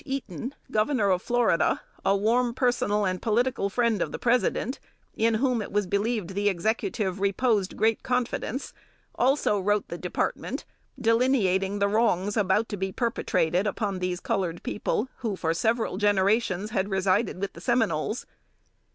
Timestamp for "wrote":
9.59-9.89